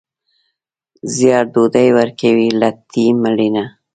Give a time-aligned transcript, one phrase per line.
[1.15, 3.65] زیار ډوډۍ ورکوي، لټي مړینه.